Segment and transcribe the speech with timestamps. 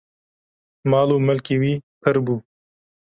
[0.91, 2.35] mal û milkê wî pir bû